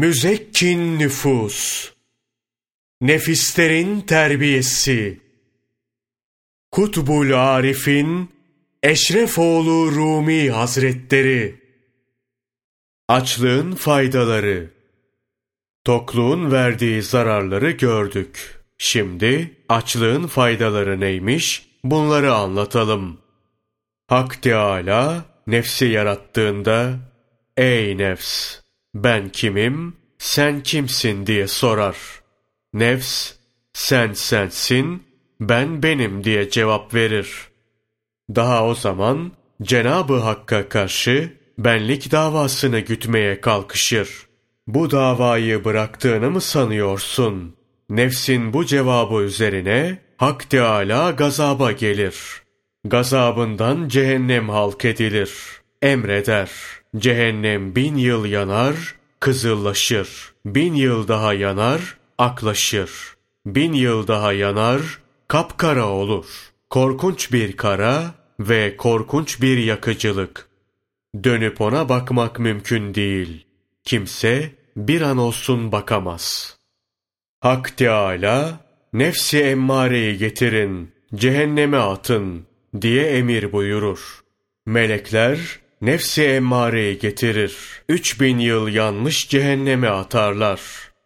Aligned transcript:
Müzekkin 0.00 0.98
nüfus, 0.98 1.90
nefislerin 3.00 4.00
terbiyesi, 4.00 5.20
Kutbul 6.70 7.32
Arif'in 7.32 8.30
Eşrefoğlu 8.82 9.92
Rumi 9.92 10.50
Hazretleri, 10.50 11.60
Açlığın 13.08 13.74
faydaları, 13.74 14.70
tokluğun 15.84 16.52
verdiği 16.52 17.02
zararları 17.02 17.70
gördük. 17.70 18.60
Şimdi 18.78 19.56
açlığın 19.68 20.26
faydaları 20.26 21.00
neymiş? 21.00 21.66
Bunları 21.84 22.34
anlatalım. 22.34 23.18
Hak 24.06 24.42
Teâlâ 24.42 25.24
nefsi 25.46 25.86
yarattığında, 25.86 26.98
Ey 27.56 27.98
nefs! 27.98 28.59
Ben 28.94 29.28
kimim, 29.28 29.96
sen 30.18 30.62
kimsin 30.62 31.26
diye 31.26 31.48
sorar. 31.48 31.96
Nefs, 32.72 33.32
sen 33.72 34.12
sensin, 34.12 35.02
ben 35.40 35.82
benim 35.82 36.24
diye 36.24 36.50
cevap 36.50 36.94
verir. 36.94 37.48
Daha 38.34 38.66
o 38.66 38.74
zaman 38.74 39.32
Cenabı 39.62 40.16
Hakk'a 40.16 40.68
karşı 40.68 41.32
benlik 41.58 42.12
davasını 42.12 42.80
gütmeye 42.80 43.40
kalkışır. 43.40 44.26
Bu 44.66 44.90
davayı 44.90 45.64
bıraktığını 45.64 46.30
mı 46.30 46.40
sanıyorsun? 46.40 47.56
Nefsin 47.90 48.52
bu 48.52 48.64
cevabı 48.64 49.22
üzerine 49.22 49.98
Hak 50.16 50.50
Teâlâ 50.50 51.10
gazaba 51.10 51.72
gelir. 51.72 52.16
Gazabından 52.84 53.88
cehennem 53.88 54.48
halk 54.48 54.84
edilir. 54.84 55.32
Emreder. 55.82 56.50
Cehennem 56.96 57.76
bin 57.76 57.96
yıl 57.96 58.24
yanar, 58.24 58.94
kızıllaşır. 59.20 60.32
Bin 60.46 60.74
yıl 60.74 61.08
daha 61.08 61.34
yanar, 61.34 61.96
aklaşır. 62.18 62.90
Bin 63.46 63.72
yıl 63.72 64.06
daha 64.06 64.32
yanar, 64.32 64.80
kapkara 65.28 65.88
olur. 65.88 66.26
Korkunç 66.70 67.32
bir 67.32 67.56
kara 67.56 68.14
ve 68.40 68.76
korkunç 68.76 69.42
bir 69.42 69.58
yakıcılık. 69.58 70.48
Dönüp 71.24 71.60
ona 71.60 71.88
bakmak 71.88 72.38
mümkün 72.38 72.94
değil. 72.94 73.46
Kimse 73.84 74.50
bir 74.76 75.00
an 75.00 75.18
olsun 75.18 75.72
bakamaz. 75.72 76.56
Hak 77.40 77.76
Teâlâ, 77.76 78.60
nefsi 78.92 79.38
emmareyi 79.42 80.18
getirin, 80.18 80.92
cehenneme 81.14 81.76
atın 81.76 82.46
diye 82.80 83.04
emir 83.06 83.52
buyurur. 83.52 84.20
Melekler, 84.66 85.59
nefsi 85.80 86.22
emmareyi 86.22 86.98
getirir. 86.98 87.56
Üç 87.88 88.20
bin 88.20 88.38
yıl 88.38 88.68
yanmış 88.68 89.28
cehenneme 89.28 89.88
atarlar. 89.88 90.60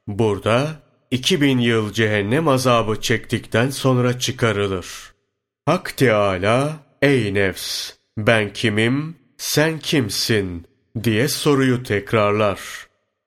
Burada 0.06 0.70
iki 1.10 1.40
bin 1.40 1.58
yıl 1.58 1.92
cehennem 1.92 2.48
azabı 2.48 3.00
çektikten 3.00 3.70
sonra 3.70 4.18
çıkarılır. 4.18 4.86
Hak 5.66 5.96
Teâlâ, 5.96 6.76
ey 7.02 7.34
nefs, 7.34 7.92
ben 8.18 8.52
kimim, 8.52 9.16
sen 9.36 9.78
kimsin 9.78 10.66
diye 11.04 11.28
soruyu 11.28 11.82
tekrarlar. 11.82 12.60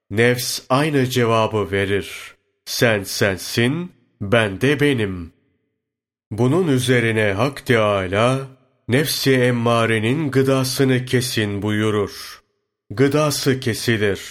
Nefs 0.10 0.62
aynı 0.70 1.06
cevabı 1.06 1.72
verir. 1.72 2.36
Sen 2.66 3.04
sensin, 3.04 3.92
ben 4.22 4.62
de 4.62 4.80
benim. 4.80 5.34
Bunun 6.32 6.68
üzerine 6.68 7.34
Hak 7.34 7.66
Teâlâ, 7.66 8.48
nefsi 8.88 9.34
emmarenin 9.34 10.32
gıdasını 10.32 11.06
kesin 11.06 11.62
buyurur. 11.62 12.42
Gıdası 12.90 13.60
kesilir. 13.60 14.22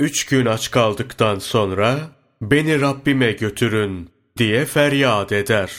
Üç 0.00 0.26
gün 0.26 0.46
aç 0.46 0.70
kaldıktan 0.70 1.38
sonra 1.38 1.98
beni 2.40 2.80
Rabbime 2.80 3.32
götürün 3.32 4.10
diye 4.36 4.64
feryat 4.64 5.32
eder. 5.32 5.70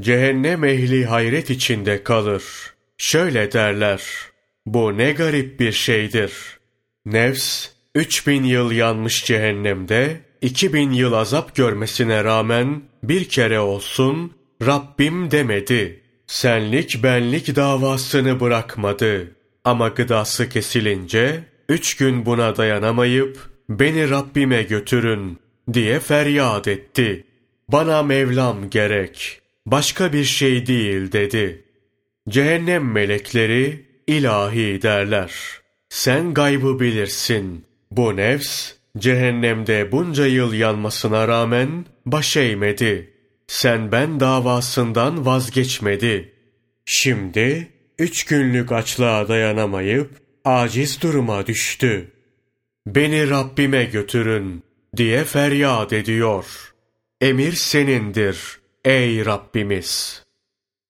Cehennem 0.00 0.64
ehli 0.64 1.04
hayret 1.04 1.50
içinde 1.50 2.02
kalır. 2.02 2.44
Şöyle 2.98 3.52
derler. 3.52 4.02
Bu 4.66 4.98
ne 4.98 5.12
garip 5.12 5.60
bir 5.60 5.72
şeydir. 5.72 6.32
Nefs, 7.06 7.68
üç 7.94 8.26
bin 8.26 8.44
yıl 8.44 8.72
yanmış 8.72 9.24
cehennemde, 9.24 10.20
iki 10.40 10.72
bin 10.72 10.90
yıl 10.90 11.12
azap 11.12 11.54
görmesine 11.54 12.24
rağmen 12.24 12.82
bir 13.02 13.28
kere 13.28 13.60
olsun 13.60 14.32
Rabbim 14.66 15.30
demedi.'' 15.30 16.01
Senlik 16.32 17.02
benlik 17.02 17.56
davasını 17.56 18.40
bırakmadı. 18.40 19.36
Ama 19.64 19.88
gıdası 19.88 20.48
kesilince 20.48 21.44
üç 21.68 21.96
gün 21.96 22.26
buna 22.26 22.56
dayanamayıp 22.56 23.50
beni 23.68 24.10
Rabbime 24.10 24.62
götürün 24.62 25.38
diye 25.72 26.00
feryat 26.00 26.68
etti. 26.68 27.24
Bana 27.68 28.02
Mevlam 28.02 28.70
gerek, 28.70 29.40
başka 29.66 30.12
bir 30.12 30.24
şey 30.24 30.66
değil 30.66 31.12
dedi. 31.12 31.64
Cehennem 32.28 32.92
melekleri 32.92 33.86
ilahi 34.06 34.82
derler. 34.82 35.32
Sen 35.88 36.34
gaybı 36.34 36.80
bilirsin. 36.80 37.64
Bu 37.90 38.16
nefs 38.16 38.72
cehennemde 38.98 39.92
bunca 39.92 40.26
yıl 40.26 40.52
yanmasına 40.52 41.28
rağmen 41.28 41.84
baş 42.06 42.36
eğmedi 42.36 43.12
sen 43.52 43.92
ben 43.92 44.20
davasından 44.20 45.26
vazgeçmedi. 45.26 46.32
Şimdi 46.84 47.68
üç 47.98 48.24
günlük 48.24 48.72
açlığa 48.72 49.28
dayanamayıp 49.28 50.10
aciz 50.44 51.02
duruma 51.02 51.46
düştü. 51.46 52.12
Beni 52.86 53.30
Rabbime 53.30 53.84
götürün 53.84 54.62
diye 54.96 55.24
feryat 55.24 55.92
ediyor. 55.92 56.74
Emir 57.20 57.52
senindir 57.52 58.60
ey 58.84 59.24
Rabbimiz. 59.24 60.22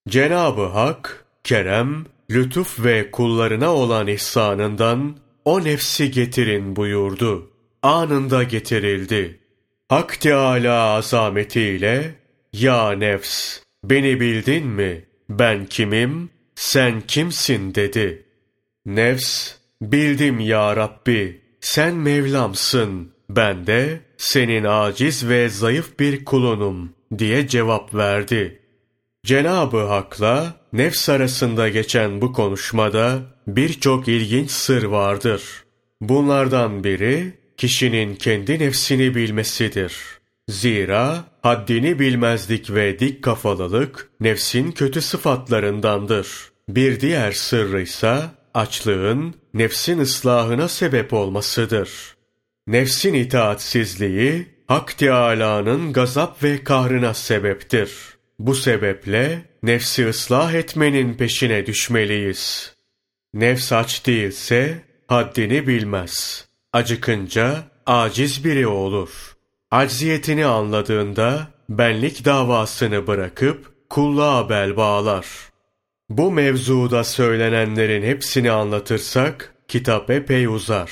Cenabı 0.09 0.65
Hak, 0.65 1.25
kerem, 1.43 2.05
lütuf 2.31 2.83
ve 2.83 3.11
kullarına 3.11 3.73
olan 3.73 4.07
ihsanından 4.07 5.17
o 5.45 5.63
nefsi 5.63 6.11
getirin 6.11 6.75
buyurdu. 6.75 7.51
Anında 7.81 8.43
getirildi. 8.43 9.39
Hak 9.89 10.21
Teâlâ 10.21 10.93
azametiyle 10.93 12.22
ya 12.53 12.91
nefs, 12.91 13.59
beni 13.83 14.19
bildin 14.19 14.67
mi? 14.67 15.05
Ben 15.29 15.65
kimim? 15.65 16.29
Sen 16.55 17.01
kimsin 17.01 17.75
dedi. 17.75 18.25
Nefs, 18.85 19.55
bildim 19.81 20.39
ya 20.39 20.75
Rabbi, 20.75 21.41
sen 21.61 21.95
Mevlamsın. 21.95 23.13
Ben 23.29 23.67
de 23.67 23.99
senin 24.17 24.63
aciz 24.63 25.29
ve 25.29 25.49
zayıf 25.49 25.99
bir 25.99 26.25
kulunum 26.25 26.93
diye 27.17 27.47
cevap 27.47 27.93
verdi. 27.93 28.59
Cenabı 29.25 29.77
Hak'la 29.77 30.53
nefs 30.73 31.09
arasında 31.09 31.69
geçen 31.69 32.21
bu 32.21 32.33
konuşmada 32.33 33.21
birçok 33.47 34.07
ilginç 34.07 34.51
sır 34.51 34.83
vardır. 34.83 35.63
Bunlardan 36.01 36.83
biri 36.83 37.33
kişinin 37.57 38.15
kendi 38.15 38.59
nefsini 38.59 39.15
bilmesidir. 39.15 39.93
Zira 40.49 41.25
haddini 41.41 41.99
bilmezlik 41.99 42.73
ve 42.73 42.99
dik 42.99 43.23
kafalılık 43.23 44.09
nefsin 44.19 44.71
kötü 44.71 45.01
sıfatlarındandır. 45.01 46.27
Bir 46.69 46.99
diğer 46.99 47.31
sırrı 47.31 47.81
ise 47.81 48.21
açlığın 48.53 49.35
nefsin 49.53 49.99
ıslahına 49.99 50.67
sebep 50.67 51.13
olmasıdır. 51.13 51.89
Nefsin 52.67 53.13
itaatsizliği 53.13 54.47
Hak 54.67 54.97
Teâlâ'nın 54.97 55.93
gazap 55.93 56.43
ve 56.43 56.63
kahrına 56.63 57.13
sebeptir. 57.13 57.91
Bu 58.39 58.55
sebeple 58.55 59.45
nefsi 59.63 60.07
ıslah 60.07 60.53
etmenin 60.53 61.13
peşine 61.13 61.65
düşmeliyiz. 61.65 62.73
Nefs 63.33 63.71
aç 63.71 64.05
değilse 64.05 64.83
haddini 65.07 65.67
bilmez. 65.67 66.47
Acıkınca 66.73 67.63
aciz 67.85 68.45
biri 68.45 68.67
olur.'' 68.67 69.32
Acziyetini 69.73 70.45
anladığında 70.45 71.47
benlik 71.69 72.25
davasını 72.25 73.07
bırakıp 73.07 73.73
kulluğa 73.89 74.49
bel 74.49 74.77
bağlar. 74.77 75.25
Bu 76.09 76.31
mevzuda 76.31 77.03
söylenenlerin 77.03 78.03
hepsini 78.03 78.51
anlatırsak 78.51 79.53
kitap 79.67 80.09
epey 80.09 80.45
uzar. 80.45 80.91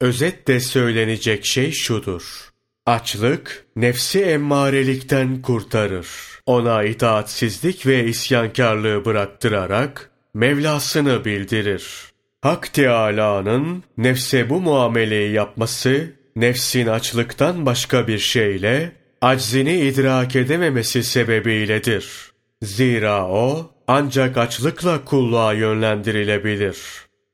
Özetle 0.00 0.60
söylenecek 0.60 1.46
şey 1.46 1.72
şudur. 1.72 2.50
Açlık 2.86 3.66
nefsi 3.76 4.22
emmarelikten 4.22 5.42
kurtarır. 5.42 6.08
Ona 6.46 6.84
itaatsizlik 6.84 7.86
ve 7.86 8.04
isyankarlığı 8.04 9.04
bıraktırarak 9.04 10.10
Mevlasını 10.34 11.24
bildirir. 11.24 12.12
Hak 12.40 12.72
Teâlâ'nın 12.74 13.82
nefse 13.98 14.50
bu 14.50 14.60
muameleyi 14.60 15.32
yapması 15.32 16.17
nefsin 16.40 16.86
açlıktan 16.86 17.66
başka 17.66 18.08
bir 18.08 18.18
şeyle 18.18 18.92
aczini 19.20 19.80
idrak 19.80 20.36
edememesi 20.36 21.04
sebebiyledir. 21.04 22.32
Zira 22.62 23.28
o 23.28 23.70
ancak 23.86 24.36
açlıkla 24.36 25.04
kulluğa 25.04 25.52
yönlendirilebilir. 25.52 26.78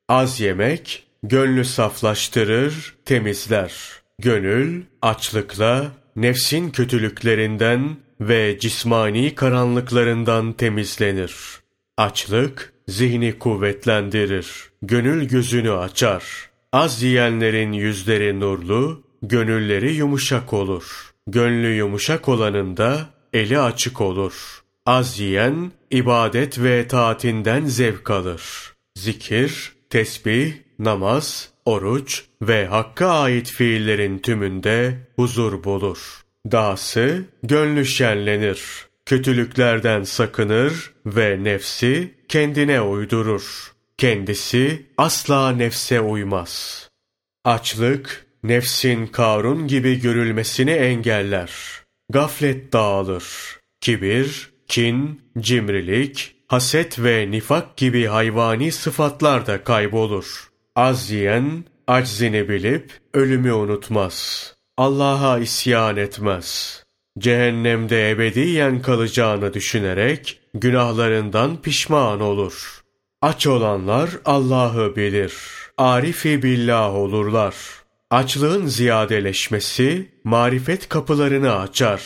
Az 0.08 0.40
yemek 0.40 1.06
gönlü 1.22 1.64
saflaştırır, 1.64 2.94
temizler. 3.04 3.72
Gönül, 4.18 4.82
açlıkla, 5.02 5.92
nefsin 6.16 6.70
kötülüklerinden 6.70 7.96
ve 8.20 8.58
cismani 8.58 9.34
karanlıklarından 9.34 10.52
temizlenir. 10.52 11.34
Açlık, 11.96 12.72
zihni 12.88 13.38
kuvvetlendirir. 13.38 14.46
Gönül 14.82 15.28
gözünü 15.28 15.72
açar. 15.72 16.24
Az 16.74 17.02
yiyenlerin 17.02 17.72
yüzleri 17.72 18.40
nurlu, 18.40 19.02
gönülleri 19.22 19.94
yumuşak 19.94 20.52
olur. 20.52 21.10
Gönlü 21.26 21.74
yumuşak 21.74 22.28
olanın 22.28 22.76
da 22.76 23.06
eli 23.32 23.58
açık 23.58 24.00
olur. 24.00 24.62
Az 24.86 25.20
yiyen, 25.20 25.72
ibadet 25.90 26.58
ve 26.58 26.88
taatinden 26.88 27.64
zevk 27.64 28.10
alır. 28.10 28.42
Zikir, 28.94 29.72
tesbih, 29.90 30.52
namaz, 30.78 31.48
oruç 31.64 32.24
ve 32.42 32.66
hakka 32.66 33.08
ait 33.08 33.50
fiillerin 33.50 34.18
tümünde 34.18 34.98
huzur 35.16 35.64
bulur. 35.64 35.98
Dahası 36.52 37.24
gönlü 37.42 37.86
şenlenir, 37.86 38.62
kötülüklerden 39.06 40.02
sakınır 40.02 40.92
ve 41.06 41.44
nefsi 41.44 42.14
kendine 42.28 42.80
uydurur. 42.80 43.73
Kendisi 43.98 44.86
asla 44.98 45.50
nefse 45.50 46.00
uymaz. 46.00 46.88
Açlık, 47.44 48.26
nefsin 48.42 49.06
Karun 49.06 49.66
gibi 49.66 50.00
görülmesini 50.00 50.70
engeller. 50.70 51.52
Gaflet 52.10 52.72
dağılır. 52.72 53.24
Kibir, 53.80 54.50
kin, 54.68 55.20
cimrilik, 55.38 56.36
haset 56.48 56.98
ve 56.98 57.30
nifak 57.30 57.76
gibi 57.76 58.06
hayvani 58.06 58.72
sıfatlar 58.72 59.46
da 59.46 59.64
kaybolur. 59.64 60.48
Az 60.76 61.10
yiyen, 61.10 61.64
aczini 61.86 62.48
bilip 62.48 62.92
ölümü 63.14 63.52
unutmaz. 63.52 64.54
Allah'a 64.76 65.38
isyan 65.38 65.96
etmez. 65.96 66.82
Cehennemde 67.18 68.10
ebediyen 68.10 68.82
kalacağını 68.82 69.54
düşünerek 69.54 70.40
günahlarından 70.54 71.62
pişman 71.62 72.20
olur. 72.20 72.83
Aç 73.24 73.46
olanlar 73.46 74.10
Allah'ı 74.24 74.96
bilir. 74.96 75.34
Arifi 75.78 76.42
billah 76.42 76.94
olurlar. 76.94 77.54
Açlığın 78.10 78.66
ziyadeleşmesi 78.66 80.08
marifet 80.24 80.88
kapılarını 80.88 81.56
açar. 81.56 82.02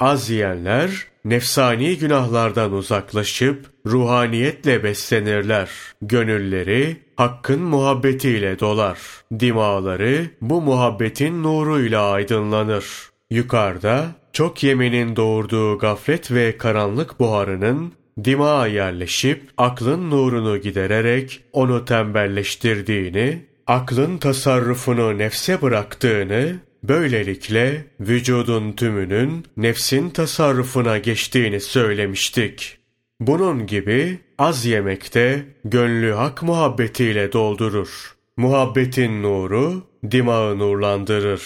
Az 0.00 0.30
yiyenler 0.30 0.90
nefsani 1.24 1.98
günahlardan 1.98 2.72
uzaklaşıp 2.72 3.66
ruhaniyetle 3.86 4.84
beslenirler. 4.84 5.70
Gönülleri 6.02 6.96
hakkın 7.16 7.62
muhabbetiyle 7.62 8.58
dolar. 8.58 8.98
Dimaları 9.40 10.26
bu 10.40 10.62
muhabbetin 10.62 11.42
nuruyla 11.42 12.10
aydınlanır. 12.10 12.84
Yukarıda 13.30 14.06
çok 14.32 14.62
yemenin 14.62 15.16
doğurduğu 15.16 15.78
gaflet 15.78 16.32
ve 16.32 16.58
karanlık 16.58 17.20
buharının 17.20 17.99
dimağa 18.24 18.66
yerleşip 18.66 19.50
aklın 19.56 20.10
nurunu 20.10 20.58
gidererek 20.58 21.40
onu 21.52 21.84
tembelleştirdiğini, 21.84 23.42
aklın 23.66 24.18
tasarrufunu 24.18 25.18
nefse 25.18 25.62
bıraktığını 25.62 26.60
Böylelikle 26.82 27.84
vücudun 28.00 28.72
tümünün 28.72 29.44
nefsin 29.56 30.10
tasarrufuna 30.10 30.98
geçtiğini 30.98 31.60
söylemiştik. 31.60 32.78
Bunun 33.20 33.66
gibi 33.66 34.18
az 34.38 34.64
yemekte 34.64 35.46
gönlü 35.64 36.12
hak 36.12 36.42
muhabbetiyle 36.42 37.32
doldurur. 37.32 38.16
Muhabbetin 38.36 39.22
nuru 39.22 39.82
dimağı 40.10 40.58
nurlandırır. 40.58 41.42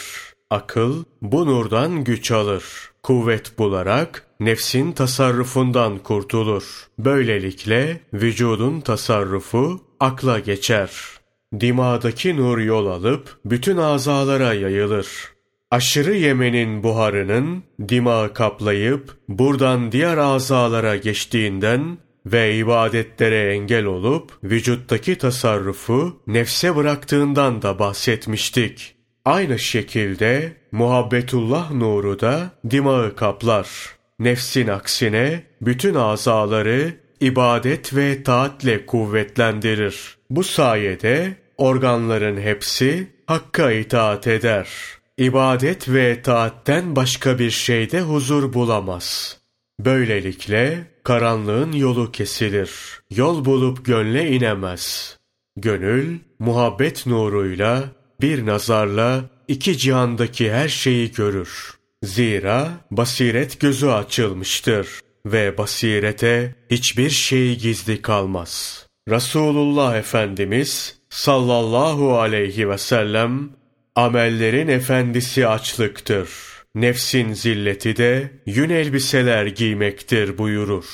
Akıl 0.50 1.04
bu 1.22 1.46
nurdan 1.46 2.04
güç 2.04 2.30
alır. 2.30 2.64
Kuvvet 3.04 3.58
bularak 3.58 4.26
nefsin 4.40 4.92
tasarrufundan 4.92 5.98
kurtulur. 5.98 6.88
Böylelikle 6.98 8.00
vücudun 8.12 8.80
tasarrufu 8.80 9.80
akla 10.00 10.38
geçer.'' 10.38 11.24
Dimağdaki 11.60 12.36
nur 12.36 12.58
yol 12.58 12.86
alıp 12.86 13.38
bütün 13.44 13.76
azalara 13.76 14.54
yayılır. 14.54 15.08
Aşırı 15.70 16.14
yemenin 16.14 16.82
buharının 16.82 17.62
dimağı 17.88 18.34
kaplayıp 18.34 19.16
buradan 19.28 19.92
diğer 19.92 20.18
azalara 20.18 20.96
geçtiğinden 20.96 21.98
ve 22.26 22.56
ibadetlere 22.56 23.52
engel 23.54 23.84
olup 23.84 24.32
vücuttaki 24.44 25.18
tasarrufu 25.18 26.22
nefse 26.26 26.76
bıraktığından 26.76 27.62
da 27.62 27.78
bahsetmiştik. 27.78 28.93
Aynı 29.24 29.58
şekilde 29.58 30.52
muhabbetullah 30.72 31.70
nuru 31.70 32.20
da 32.20 32.50
dimağı 32.70 33.16
kaplar. 33.16 33.68
Nefsin 34.18 34.68
aksine 34.68 35.42
bütün 35.60 35.94
azaları 35.94 36.94
ibadet 37.20 37.96
ve 37.96 38.22
taatle 38.22 38.86
kuvvetlendirir. 38.86 40.16
Bu 40.30 40.44
sayede 40.44 41.36
organların 41.56 42.40
hepsi 42.40 43.08
Hakk'a 43.26 43.72
itaat 43.72 44.26
eder. 44.26 44.68
İbadet 45.18 45.88
ve 45.88 46.22
taatten 46.22 46.96
başka 46.96 47.38
bir 47.38 47.50
şeyde 47.50 48.00
huzur 48.00 48.52
bulamaz. 48.52 49.38
Böylelikle 49.80 50.86
karanlığın 51.04 51.72
yolu 51.72 52.12
kesilir. 52.12 52.70
Yol 53.10 53.44
bulup 53.44 53.84
gönle 53.84 54.30
inemez. 54.30 55.16
Gönül, 55.56 56.18
muhabbet 56.38 57.06
nuruyla, 57.06 57.84
bir 58.24 58.46
nazarla 58.46 59.24
iki 59.48 59.78
cihandaki 59.78 60.52
her 60.52 60.68
şeyi 60.68 61.12
görür. 61.12 61.74
Zira 62.04 62.70
basiret 62.90 63.60
gözü 63.60 63.86
açılmıştır 63.86 64.88
ve 65.26 65.58
basirete 65.58 66.54
hiçbir 66.70 67.10
şey 67.10 67.58
gizli 67.58 68.02
kalmaz. 68.02 68.86
Resulullah 69.10 69.96
Efendimiz 69.96 70.98
sallallahu 71.10 72.18
aleyhi 72.18 72.68
ve 72.68 72.78
sellem 72.78 73.50
amellerin 73.94 74.68
efendisi 74.68 75.48
açlıktır. 75.48 76.28
Nefsin 76.74 77.32
zilleti 77.32 77.96
de 77.96 78.30
yün 78.46 78.70
elbiseler 78.70 79.46
giymektir 79.46 80.38
buyurur. 80.38 80.84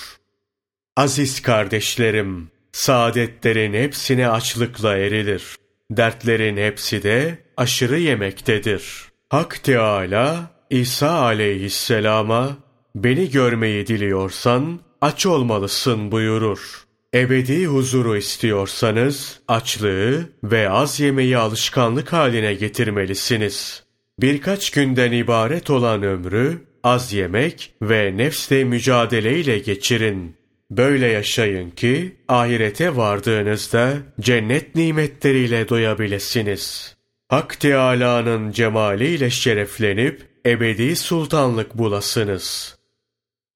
Aziz 0.97 1.43
kardeşlerim, 1.43 2.51
saadetlerin 2.73 3.75
hepsine 3.75 4.29
açlıkla 4.29 4.97
erilir. 4.97 5.60
Dertlerin 5.91 6.57
hepsi 6.57 7.03
de 7.03 7.39
aşırı 7.57 7.99
yemektedir. 7.99 8.85
Hak 9.29 9.65
Teâlâ, 9.65 10.51
İsa 10.71 11.11
aleyhisselama, 11.11 12.57
beni 12.95 13.31
görmeyi 13.31 13.87
diliyorsan 13.87 14.81
aç 15.01 15.27
olmalısın 15.27 16.13
buyurur. 16.13 16.85
Ebedi 17.15 17.67
huzuru 17.67 18.17
istiyorsanız 18.17 19.41
açlığı 19.49 20.29
ve 20.45 20.71
az 20.71 21.01
yemeği 21.01 21.39
alışkanlık 21.39 22.13
haline 22.13 22.55
getirmelisiniz. 22.55 23.85
Birkaç 24.21 24.71
günden 24.71 25.13
ibaret 25.13 25.71
olan 25.71 26.03
ömrü 26.03 26.59
az 26.85 27.13
yemek 27.13 27.75
ve 27.83 28.17
nefsle 28.17 28.65
mücadeleyle 28.65 29.59
geçirin. 29.59 30.40
Böyle 30.71 31.07
yaşayın 31.07 31.71
ki 31.71 32.17
ahirete 32.29 32.97
vardığınızda 32.97 33.93
cennet 34.21 34.75
nimetleriyle 34.75 35.69
doyabilirsiniz. 35.69 36.97
Hak 37.29 37.61
Teâlâ'nın 37.61 38.53
cemaliyle 38.53 39.31
şereflenip 39.31 40.29
ebedi 40.47 40.97
sultanlık 40.97 41.79
bulasınız. 41.79 42.79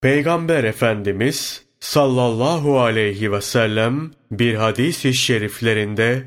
Peygamber 0.02 0.64
Efendimiz 0.64 1.64
sallallahu 1.80 2.80
aleyhi 2.80 3.32
ve 3.32 3.40
sellem 3.40 4.10
bir 4.30 4.54
hadis-i 4.54 5.14
şeriflerinde 5.14 6.22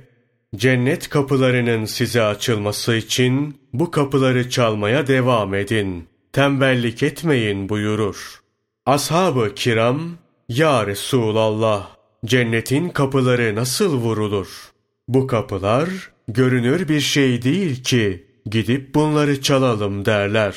cennet 0.55 1.09
kapılarının 1.09 1.85
size 1.85 2.21
açılması 2.21 2.95
için 2.95 3.61
bu 3.73 3.91
kapıları 3.91 4.49
çalmaya 4.49 5.07
devam 5.07 5.53
edin. 5.53 6.07
Tembellik 6.33 7.03
etmeyin 7.03 7.69
buyurur. 7.69 8.41
Ashab-ı 8.85 9.55
kiram, 9.55 10.17
Ya 10.49 10.87
Resulallah, 10.87 11.87
cennetin 12.25 12.89
kapıları 12.89 13.55
nasıl 13.55 13.97
vurulur? 13.97 14.71
Bu 15.07 15.27
kapılar 15.27 15.89
görünür 16.27 16.87
bir 16.87 16.99
şey 16.99 17.41
değil 17.41 17.83
ki 17.83 18.27
gidip 18.45 18.95
bunları 18.95 19.41
çalalım 19.41 20.05
derler. 20.05 20.55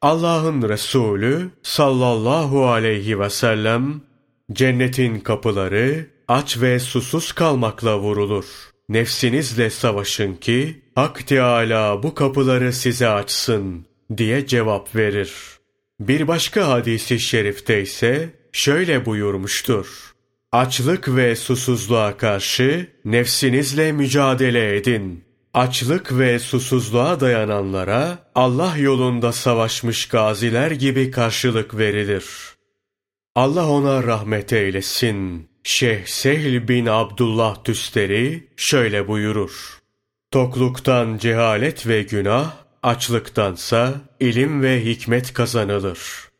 Allah'ın 0.00 0.68
Resulü 0.68 1.50
sallallahu 1.62 2.66
aleyhi 2.66 3.20
ve 3.20 3.30
sellem 3.30 4.00
Cennetin 4.52 5.20
kapıları 5.20 6.06
aç 6.28 6.60
ve 6.60 6.78
susuz 6.78 7.32
kalmakla 7.32 7.98
vurulur. 7.98 8.44
Nefsinizle 8.88 9.70
savaşın 9.70 10.34
ki 10.34 10.82
Hak 10.94 11.26
Teâlâ 11.26 12.02
bu 12.02 12.14
kapıları 12.14 12.72
size 12.72 13.08
açsın 13.08 13.86
diye 14.16 14.46
cevap 14.46 14.96
verir. 14.96 15.32
Bir 16.00 16.28
başka 16.28 16.68
hadisi 16.68 17.20
şerifte 17.20 17.82
ise 17.82 18.41
şöyle 18.52 19.06
buyurmuştur. 19.06 20.14
Açlık 20.52 21.16
ve 21.16 21.36
susuzluğa 21.36 22.16
karşı 22.16 22.86
nefsinizle 23.04 23.92
mücadele 23.92 24.76
edin. 24.76 25.24
açlık 25.54 26.18
ve 26.18 26.38
susuzluğa 26.38 27.20
dayananlara 27.20 28.30
Allah 28.34 28.76
yolunda 28.76 29.32
savaşmış 29.32 30.08
gaziler 30.08 30.70
gibi 30.70 31.10
karşılık 31.10 31.78
verilir. 31.78 32.26
Allah 33.34 33.68
ona 33.68 34.02
rahmet 34.02 34.52
eylesin. 34.52 35.48
Şeyh 35.64 36.06
Sehl 36.06 36.68
bin 36.68 36.86
Abdullah 36.86 37.64
Tüsteri 37.64 38.48
şöyle 38.56 39.08
buyurur. 39.08 39.78
Tokluktan 40.30 41.18
cehalet 41.18 41.86
ve 41.86 42.02
günah, 42.02 42.52
açlıktansa 42.82 43.94
ilim 44.20 44.62
ve 44.62 44.84
hikmet 44.84 45.34
kazanılır. 45.34 46.31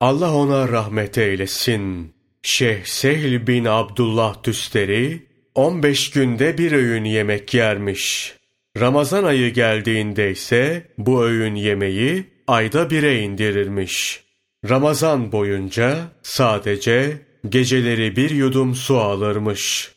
Allah 0.00 0.34
ona 0.34 0.68
rahmet 0.68 1.18
eylesin. 1.18 2.14
Şeyh 2.42 2.84
Sehl 2.84 3.46
bin 3.46 3.64
Abdullah 3.64 4.42
Tüsteri, 4.42 5.26
15 5.54 6.10
günde 6.10 6.58
bir 6.58 6.72
öğün 6.72 7.04
yemek 7.04 7.54
yermiş. 7.54 8.34
Ramazan 8.80 9.24
ayı 9.24 9.52
geldiğinde 9.52 10.30
ise 10.30 10.86
bu 10.98 11.24
öğün 11.24 11.54
yemeği 11.54 12.24
ayda 12.46 12.90
bire 12.90 13.20
indirirmiş. 13.20 14.24
Ramazan 14.68 15.32
boyunca 15.32 15.98
sadece 16.22 17.18
geceleri 17.48 18.16
bir 18.16 18.30
yudum 18.30 18.74
su 18.74 18.98
alırmış. 18.98 19.92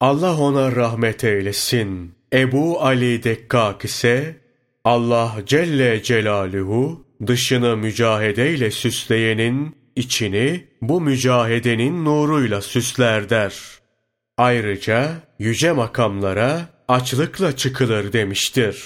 Allah 0.00 0.38
ona 0.40 0.76
rahmet 0.76 1.24
eylesin. 1.24 2.14
Ebu 2.32 2.82
Ali 2.82 3.22
Dekkak 3.22 3.84
ise 3.84 4.36
Allah 4.84 5.36
Celle 5.46 6.02
Celaluhu 6.02 7.09
dışını 7.26 7.76
mücahedeyle 7.76 8.70
süsleyenin 8.70 9.76
içini 9.96 10.66
bu 10.82 11.00
mücahedenin 11.00 12.04
nuruyla 12.04 12.62
süsler 12.62 13.30
der. 13.30 13.54
Ayrıca 14.36 15.12
yüce 15.38 15.72
makamlara 15.72 16.68
açlıkla 16.88 17.56
çıkılır 17.56 18.12
demiştir. 18.12 18.84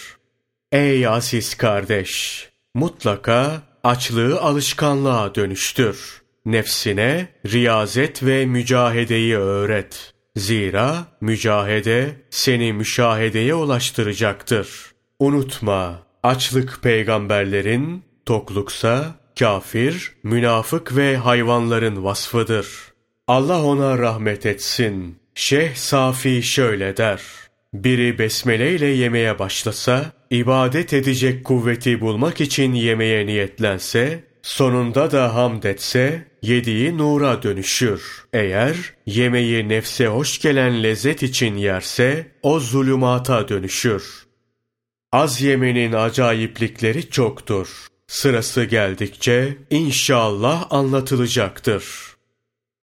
Ey 0.73 1.07
aziz 1.07 1.55
kardeş! 1.55 2.45
Mutlaka 2.75 3.63
açlığı 3.85 4.41
alışkanlığa 4.41 5.35
dönüştür. 5.35 6.23
Nefsine 6.47 7.29
riyazet 7.47 8.23
ve 8.23 8.47
mücahedeyi 8.47 9.37
öğret. 9.37 10.15
Zira 10.37 11.07
mücahede 11.21 12.11
seni 12.31 12.73
müşahedeye 12.73 13.55
ulaştıracaktır. 13.55 14.69
Unutma, 15.19 16.03
açlık 16.23 16.83
peygamberlerin, 16.83 18.05
tokluksa 18.27 19.15
kafir, 19.39 20.13
münafık 20.23 20.97
ve 20.97 21.17
hayvanların 21.17 22.05
vasfıdır. 22.05 22.69
Allah 23.29 23.65
ona 23.65 23.99
rahmet 23.99 24.47
etsin. 24.47 25.19
Şeyh 25.35 25.75
Safi 25.75 26.43
şöyle 26.43 26.97
der. 26.97 27.23
Biri 27.75 28.19
besmele 28.19 28.75
ile 28.75 28.87
yemeye 28.87 29.39
başlasa, 29.39 30.13
ibadet 30.31 30.93
edecek 30.93 31.45
kuvveti 31.45 32.01
bulmak 32.01 32.41
için 32.41 32.73
yemeye 32.73 33.27
niyetlense, 33.27 34.25
sonunda 34.43 35.13
da 35.13 35.35
hamd 35.35 35.63
etse, 35.63 36.29
yediği 36.43 36.99
nura 36.99 37.43
dönüşür. 37.43 38.25
Eğer 38.33 38.77
yemeği 39.07 39.69
nefse 39.69 40.07
hoş 40.07 40.41
gelen 40.41 40.83
lezzet 40.83 41.23
için 41.23 41.57
yerse, 41.57 42.27
o 42.43 42.61
zulümata 42.61 43.49
dönüşür. 43.49 44.27
Az 45.13 45.41
yemenin 45.43 45.93
acayiplikleri 45.93 47.11
çoktur. 47.11 47.87
Sırası 48.15 48.65
geldikçe 48.65 49.59
inşallah 49.71 50.67
anlatılacaktır. 50.71 52.14